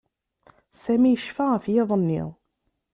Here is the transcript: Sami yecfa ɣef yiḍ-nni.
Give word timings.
Sami 0.81 1.09
yecfa 1.11 1.45
ɣef 1.47 1.65
yiḍ-nni. 1.73 2.23